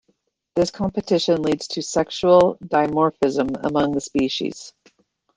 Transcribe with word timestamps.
This 0.55 0.71
competition 0.71 1.43
leads 1.43 1.67
to 1.67 1.83
sexual 1.83 2.55
dimorphism 2.57 3.63
among 3.63 3.91
the 3.91 4.01
species. 4.01 4.73